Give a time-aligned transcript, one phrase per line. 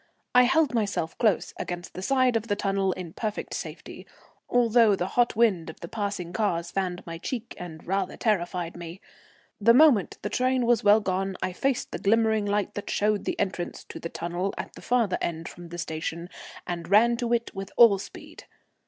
[0.33, 4.07] I held myself close against the side of the tunnel in perfect safety,
[4.49, 8.99] although the hot wind of the passing cars fanned my cheek and rather terrified me.
[9.59, 13.39] The moment the train was well gone I faced the glimmering light that showed the
[13.39, 16.29] entrance to the tunnel at the further end from the station,
[16.65, 18.45] and ran to it with all speed.